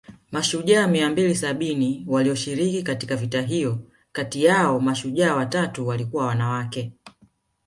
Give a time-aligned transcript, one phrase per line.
[0.31, 3.79] Mashujaa mia mbili sabini walioshiriki katika vita hiyo
[4.11, 6.93] kati yao mashujaa watatu walikuwa wanawake